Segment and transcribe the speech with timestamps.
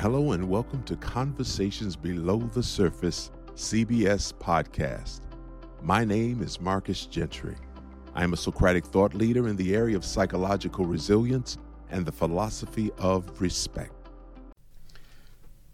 [0.00, 5.22] Hello and welcome to Conversations Below the Surface CBS podcast.
[5.82, 7.56] My name is Marcus Gentry.
[8.14, 11.58] I am a Socratic thought leader in the area of psychological resilience
[11.90, 13.92] and the philosophy of respect.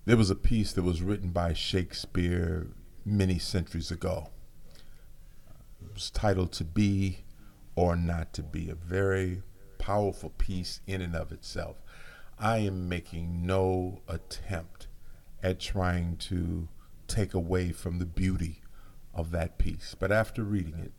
[0.07, 2.69] There was a piece that was written by Shakespeare
[3.05, 4.31] many centuries ago.
[5.85, 7.25] It was titled To Be
[7.77, 9.43] or Not to Be, a very
[9.77, 11.77] powerful piece in and of itself.
[12.39, 14.89] I am making no attempt
[15.43, 16.69] at trying to
[17.07, 18.63] take away from the beauty
[19.13, 19.95] of that piece.
[19.99, 20.93] But after reading it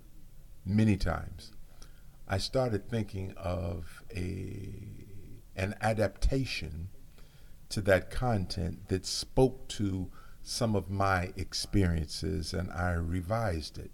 [0.66, 1.52] many times,
[2.28, 4.70] I started thinking of a
[5.58, 6.90] an adaptation
[7.70, 13.92] to that content that spoke to some of my experiences and I revised it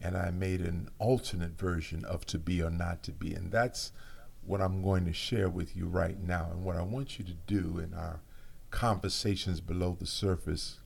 [0.00, 3.90] and I made an alternate version of to be or not to be and that's
[4.46, 6.48] what I'm going to share with you right now.
[6.50, 8.20] And what I want you to do in our
[8.70, 10.78] conversations below the surface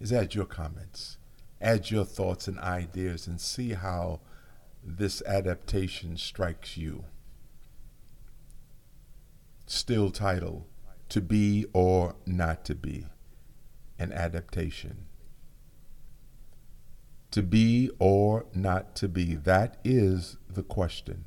[0.00, 1.18] is add your comments,
[1.60, 4.20] add your thoughts and ideas, and see how
[4.82, 7.04] this adaptation strikes you.
[9.66, 10.66] Still title
[11.08, 13.06] To Be or Not to Be,
[13.98, 15.06] an adaptation.
[17.32, 21.26] To be or not to be, that is the question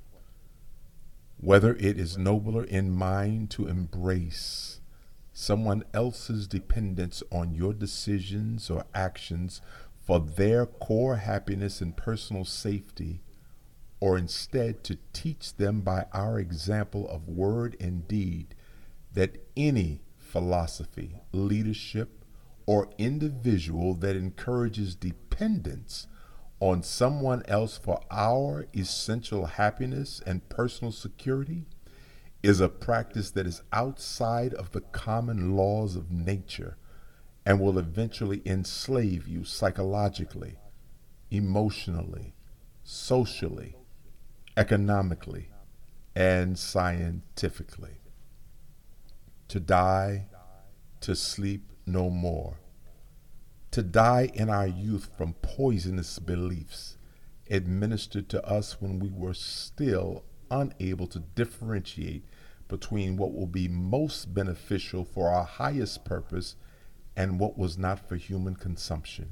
[1.42, 4.82] whether it is nobler in mind to embrace
[5.32, 9.62] someone else's dependence on your decisions or actions
[10.06, 13.22] for their core happiness and personal safety,
[14.02, 18.56] or instead to teach them by our example of word and deed
[19.14, 22.26] that any philosophy, leadership,
[22.66, 26.08] or individual that encourages dependence
[26.60, 31.66] on someone else for our essential happiness and personal security
[32.44, 36.78] is a practice that is outside of the common laws of nature
[37.46, 40.58] and will eventually enslave you psychologically,
[41.32, 42.34] emotionally,
[42.84, 43.76] socially,
[44.58, 45.50] economically,
[46.16, 48.02] and scientifically.
[49.48, 50.28] To die,
[51.02, 52.58] to sleep no more
[53.72, 56.98] to die in our youth from poisonous beliefs
[57.50, 62.24] administered to us when we were still unable to differentiate
[62.68, 66.56] between what will be most beneficial for our highest purpose
[67.16, 69.32] and what was not for human consumption,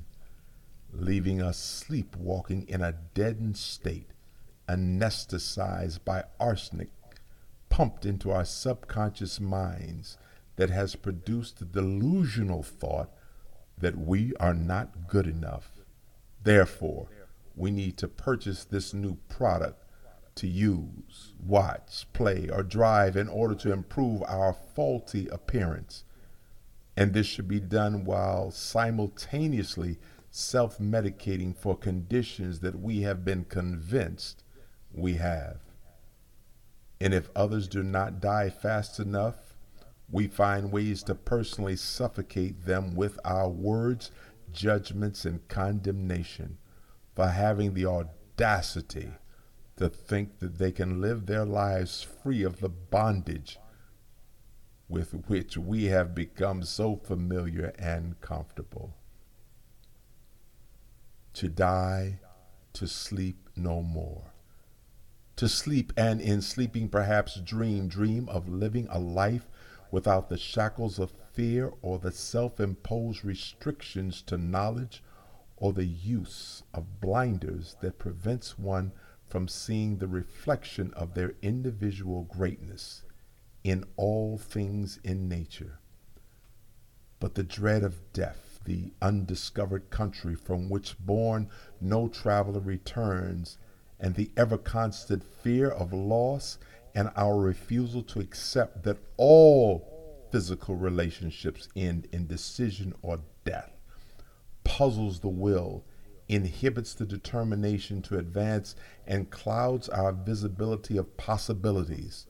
[0.91, 4.11] leaving us sleepwalking in a deadened state,
[4.67, 6.89] anesthetized by arsenic
[7.69, 10.17] pumped into our subconscious minds
[10.55, 13.11] that has produced the delusional thought
[13.79, 15.71] that we are not good enough.
[16.43, 17.07] Therefore,
[17.55, 19.83] we need to purchase this new product
[20.35, 26.03] to use, watch, play, or drive in order to improve our faulty appearance.
[26.95, 29.97] And this should be done while simultaneously
[30.29, 34.43] self medicating for conditions that we have been convinced
[34.93, 35.57] we have.
[36.99, 39.46] And if others do not die fast enough,
[40.09, 44.11] we find ways to personally suffocate them with our words,
[44.51, 46.57] judgments, and condemnation
[47.15, 49.11] for having the audacity
[49.75, 53.59] to think that they can live their lives free of the bondage
[54.89, 58.95] with which we have become so familiar and comfortable.
[61.33, 62.19] To die,
[62.73, 64.33] to sleep no more.
[65.35, 69.47] To sleep and in sleeping perhaps dream, dream of living a life
[69.91, 75.03] without the shackles of fear or the self imposed restrictions to knowledge
[75.55, 78.91] or the use of blinders that prevents one
[79.27, 83.03] from seeing the reflection of their individual greatness
[83.63, 85.79] in all things in nature.
[87.19, 91.49] But the dread of death, the undiscovered country from which bourn
[91.81, 93.57] no traveler returns,
[93.99, 96.59] and the ever constant fear of loss
[96.97, 103.71] and our refusal to accept that all physical relationships end in decision or death
[104.63, 105.85] puzzles the will,
[106.27, 108.75] inhibits the determination to advance,
[109.05, 112.25] and clouds our visibility of possibilities,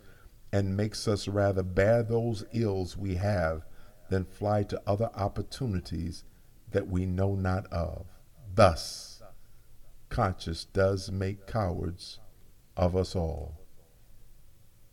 [0.52, 3.66] and makes us rather bear those ills we have
[4.10, 6.26] than fly to other opportunities
[6.72, 8.06] that we know not of.
[8.54, 9.24] Thus,
[10.10, 12.20] conscience does make cowards
[12.76, 13.57] of us all.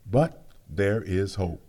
[0.06, 1.60] But there is hope.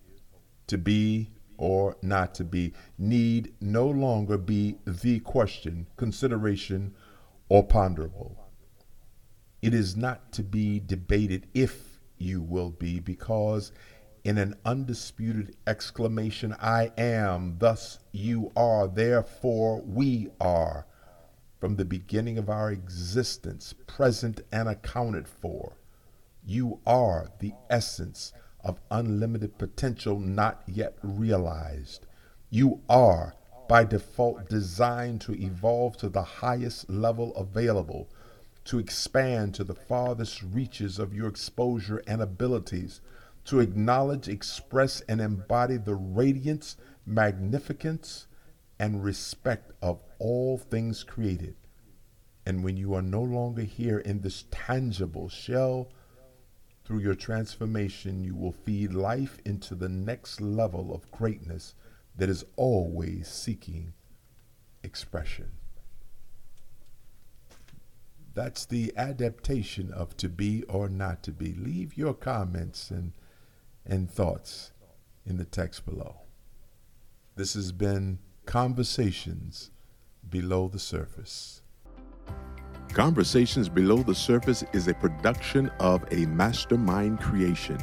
[0.67, 6.93] To be or not to be need no longer be the question, consideration,
[7.49, 8.37] or ponderable.
[9.61, 13.71] It is not to be debated if you will be, because
[14.23, 20.88] in an undisputed exclamation I am, thus you are, therefore we are.
[21.59, 25.77] From the beginning of our existence, present and accounted for,
[26.45, 28.31] you are the essence
[28.63, 32.06] of unlimited potential not yet realized.
[32.50, 33.36] You are,
[33.68, 38.09] by default, designed to evolve to the highest level available,
[38.65, 43.01] to expand to the farthest reaches of your exposure and abilities,
[43.45, 48.27] to acknowledge, express, and embody the radiance, magnificence,
[48.80, 51.56] and respect of all things created.
[52.45, 55.89] And when you are no longer here in this tangible shell,
[56.85, 61.73] through your transformation, you will feed life into the next level of greatness
[62.15, 63.93] that is always seeking
[64.83, 65.51] expression.
[68.35, 71.53] That's the adaptation of to be or not to be.
[71.53, 73.13] Leave your comments and,
[73.85, 74.71] and thoughts
[75.25, 76.17] in the text below.
[77.35, 79.71] This has been Conversations
[80.29, 81.61] Below the Surface.
[82.95, 87.77] Conversations Below the Surface is a production of a mastermind creation.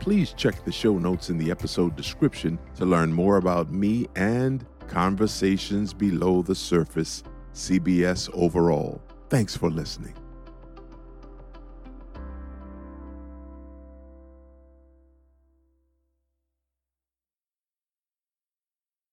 [0.00, 4.66] Please check the show notes in the episode description to learn more about me and
[4.86, 7.22] Conversations Below the Surface,
[7.54, 9.00] CBS overall.
[9.30, 10.14] Thanks for listening.